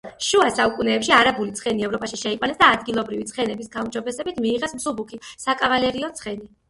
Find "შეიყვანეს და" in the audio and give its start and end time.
2.23-2.69